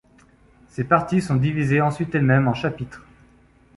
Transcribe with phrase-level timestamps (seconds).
[0.69, 3.03] Ces parties sont divisées ensuite elles-mêmes en chapitres.